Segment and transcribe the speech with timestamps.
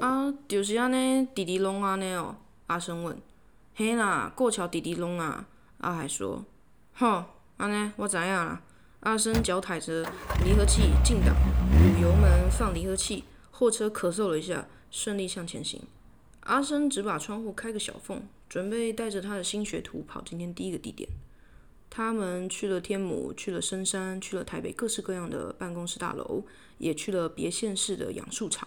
[0.00, 2.34] 啊，就是安尼，弟弟拢安尼哦。
[2.68, 3.20] 阿生问。
[3.74, 5.46] 嘿啦，过桥弟弟拢啊。
[5.78, 6.42] 阿海说。
[6.94, 7.24] 吼，
[7.58, 8.62] 安尼，我知影啦。
[9.00, 10.10] 阿生脚踩着
[10.42, 11.36] 离合器进档，
[11.70, 15.82] 乳油门放离合器，货车咳嗽了一下，顺利向前行。
[16.40, 21.06] 阿生只把窗户开个小缝，准备带着他的新学徒跑今天第一个地点。
[21.90, 26.44] 他们去了天母，去了深山，去了台北各式各样的办公室大楼，
[26.78, 28.66] 也去了别县市的养树场，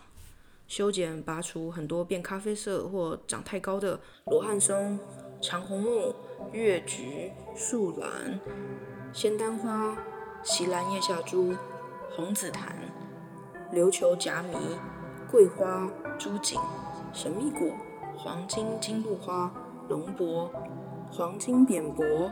[0.67, 4.99] 修剪拔除很多变咖啡色或长太高的罗汉松、
[5.41, 6.16] 长红木、
[6.52, 8.39] 月菊、树兰、
[9.13, 9.98] 仙丹花。
[10.44, 11.55] 西兰叶下珠、
[12.13, 12.76] 红紫檀、
[13.72, 14.58] 琉球夹迷、
[15.31, 15.89] 桂花、
[16.20, 16.59] 朱槿、
[17.14, 17.72] 神秘果、
[18.17, 19.50] 黄金金露花、
[19.88, 20.52] 龙柏、
[21.09, 22.30] 黄金扁柏、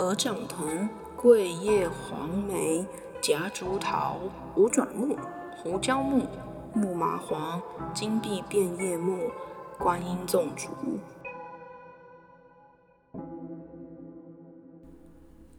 [0.00, 2.84] 鹅掌藤、桂叶黄梅、
[3.20, 4.18] 夹竹桃、
[4.56, 5.16] 五转木、
[5.56, 6.26] 胡椒木、
[6.74, 7.60] 木麻黄、
[7.94, 9.30] 金碧变叶木、
[9.78, 10.70] 观音粽竹。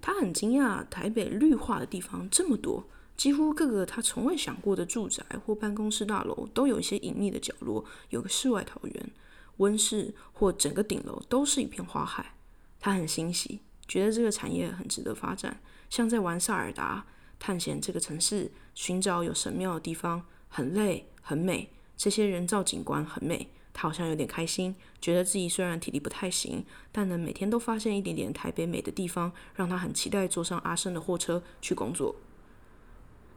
[0.02, 2.84] 他很惊讶，台北绿化的地方这么多，
[3.16, 9.12] 几乎各个他从未想过的住宅或办公室大楼都有一些隐秘的角落，有个世外桃源，
[9.58, 12.34] 温室或整个顶楼都是一片花海。
[12.80, 17.06] 他很欣喜，觉得这个产业很值得发展，像在玩萨尔达，
[17.40, 23.48] 探险这个城市，寻找有神庙的地方，很累很美，这些人造景观很美。
[23.74, 32.16] 他好像有点开心，觉得自己虽然体力不太行，但能每天都发现一点点台北美的地方，让他很期待坐上阿生的货车去工作。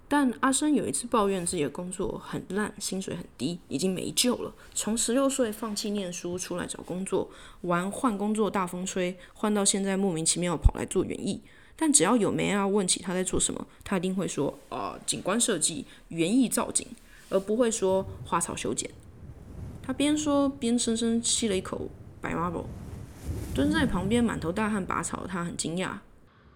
[0.08, 4.54] 但阿生有一次抱怨自己的工作很烂，薪水很低，已经没救了。
[4.74, 7.30] 从十六岁放弃念书出来找工作，
[7.62, 11.40] 玩换工作大风吹，换到现在莫名其妙跑来做园艺。
[11.78, 16.86] 但只要有梅啊问起他在做什么，他一定会说：啊，景观设计、园艺造景，
[17.28, 18.90] 而不会说花草修剪。
[19.82, 21.88] 他边说边深深吸了一口
[22.20, 22.66] 白 marble，，
[23.54, 25.24] 蹲在旁边满头大汗拔草。
[25.28, 25.90] 他很惊讶：“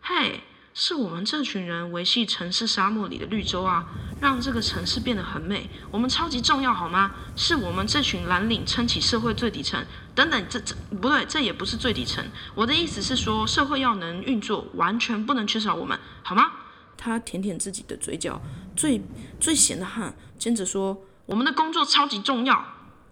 [0.02, 0.40] 嘿，
[0.74, 3.86] 是我们这群人维系城市沙漠里的绿洲啊，
[4.20, 5.70] 让这个城市变得很美。
[5.92, 7.12] 我们超级重要，好吗？
[7.36, 9.84] 是我们这群蓝领撑起社会最底层。
[10.14, 12.24] 等等，这这不对，这也不是最底层。
[12.54, 16.50] 我的意思是说，社会要能运作，完全不能缺少我们，好吗？”
[17.00, 18.38] 他舔舔自己的嘴角，
[18.76, 19.00] 最
[19.40, 22.62] 最咸的汗，接着说：“我们的工作超级重要。”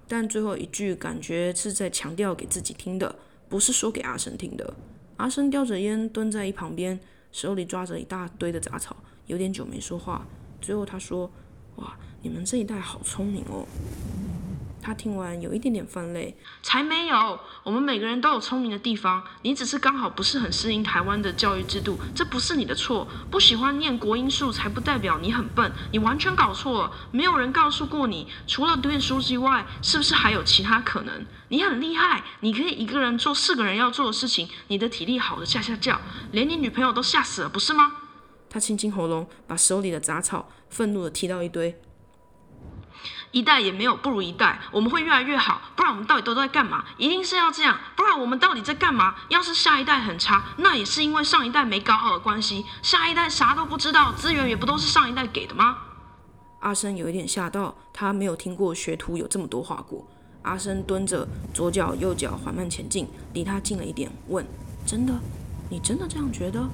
[0.06, 3.16] 但最后一句感觉是在强调给自己听的，
[3.48, 4.74] 不是说给阿生听的。
[5.16, 7.00] 阿生叼着烟蹲在一旁边，
[7.32, 8.94] 手里抓着一大堆的杂草，
[9.26, 10.26] 有点久没说话。
[10.60, 11.30] 最后他说
[11.76, 13.66] ：“哇，你们这一代好聪明哦。”
[14.88, 23.06] 他听完有一点点泛泪，才没有，我们每个人都有聪明的地方，你只是刚好不是很适应台湾的教育制度，这不是你的错。
[23.30, 26.92] 不喜欢念国音数才不代表你很笨，你完全搞错了。
[27.10, 31.26] 没有人告诉过你，除了念书之外，是不是还有其他可能？
[31.48, 36.00] 你很厉害，你可以一个人做四个人要做的事情，你的体力好的吓吓叫，
[36.32, 37.92] 连你女朋友都吓死了，不是吗？
[38.48, 41.78] 他清清喉咙，把手里的杂草愤怒的踢到一堆。
[43.30, 46.84] 一代也没有不如一代，我们会越来越好，不然我们到底都在干嘛？
[46.96, 49.14] 一定是要这样，不然我们到底在干嘛？
[49.28, 52.64] 要是下一代很差，那也是因为上一代没搞好的关系。
[52.82, 55.78] 下一代啥都不知道，资源也不都是上一代给的吗？
[56.60, 60.06] 阿生有一点吓到，他没有听过学徒有这么多话过。
[60.42, 64.46] 阿生蹲着，左脚右脚缓慢前进，离他近了一点，问
[64.86, 65.12] ：“真的？
[65.68, 66.66] 你真的这样觉得？”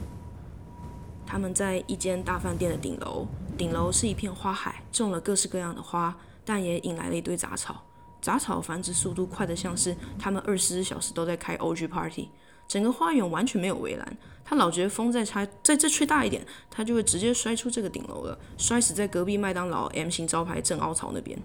[1.26, 3.26] 他们在一间大饭店的顶楼，
[3.58, 6.14] 顶楼是一片花海，种了各式各样的花。
[6.44, 7.82] 但也引来了一堆杂草，
[8.20, 12.28] 杂草繁殖速度快得像是他们二十四小时都在开 OG party。
[12.66, 21.38] 整个花园完全没有围栏，他老觉得风再吹，在这吹大一点，他就会直接摔出这个顶楼了，摔死在隔壁麦当劳 M 型招牌正凹槽那边。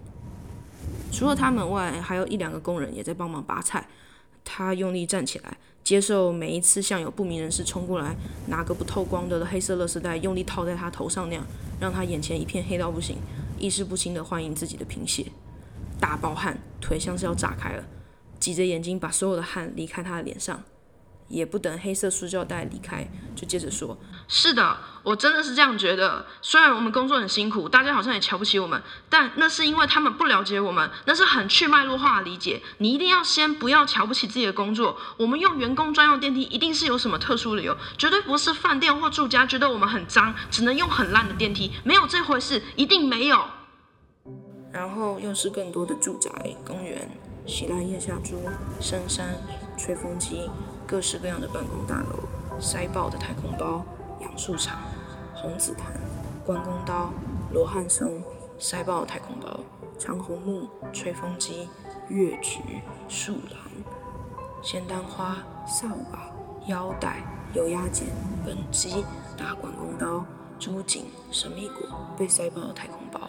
[1.12, 3.86] 除了他们外，还有一两个工人也在帮忙拔菜。
[4.46, 8.16] 他用力站起来，接受每一次像有不明人士冲过来，
[8.48, 11.46] 拿个不透光的黑色垃圾袋用力套在他头上那样，
[11.82, 13.18] 让他眼前一片黑到不行。
[13.60, 15.26] 意识不清的欢迎自己的贫血，
[16.00, 17.84] 大爆汗，腿像是要炸开了，
[18.40, 20.64] 挤着眼睛把所有的汗离开他的脸上，
[21.28, 23.98] 也不等黑色塑胶袋离开，就接着说
[24.32, 26.24] ：“是的，我真的是这样觉得。
[26.40, 28.80] 虽然我们工作很辛苦，大家好像也瞧不起我们，
[29.10, 32.62] 但那是因为他们不了解我们，那是很去脉络化的理解。
[32.78, 34.96] 你一定要先不要瞧不起自己的工作。
[35.18, 43.44] 我们用员工专用电梯，一定是有什么特殊理由，绝对不是饭店或住家觉得我们很脏，只能用很烂的电梯，没有这回事，一定没有。”
[44.72, 46.30] 然后又是更多的住宅、
[46.64, 47.10] 公园、
[47.48, 48.48] 喜来夜下珠、
[48.80, 49.36] 深山、
[49.76, 50.48] 吹风机、
[50.86, 53.84] 各式各样的办公大楼、塞爆的太空包、
[54.20, 54.80] 养树场、
[55.34, 55.94] 红紫檀、
[56.46, 57.12] 关公刀、
[57.52, 58.22] 罗汉松、
[58.58, 59.60] 塞爆太空包、
[59.98, 61.70] 长红木、吹风机、
[62.10, 62.60] 月菊、
[63.08, 63.60] 树兰、
[64.62, 66.30] 仙丹花、扫把、
[66.68, 67.24] 腰带、
[67.54, 68.08] 油压剪、
[68.46, 69.06] 本机、
[69.38, 70.26] 大关公刀、
[70.60, 71.88] 珠颈、神秘果、
[72.18, 73.22] 被塞爆的太空包、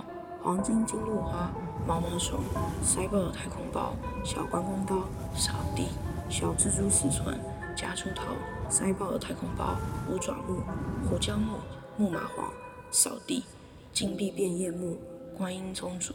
[0.43, 1.51] 黄金金露花、
[1.87, 2.41] 毛毛虫、
[2.83, 3.95] 塞爆的太空包、
[4.25, 5.89] 小关公刀、扫地、
[6.29, 7.39] 小蜘蛛丝串、
[7.81, 8.37] 夹出头、
[8.69, 10.63] 塞爆了太空包、五爪木、
[11.09, 11.59] 胡椒木、
[11.97, 12.53] 木麻黄、
[12.91, 13.43] 扫地、
[13.91, 15.01] 金币变叶木、
[15.35, 16.13] 观音宗主、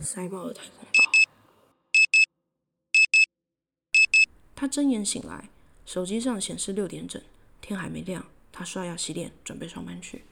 [0.00, 1.04] 塞爆了太空包。
[4.56, 5.48] 他睁眼醒来，
[5.86, 7.22] 手机上显示六点整，
[7.60, 8.26] 天还没亮。
[8.50, 10.24] 他刷牙洗脸，准备上班去。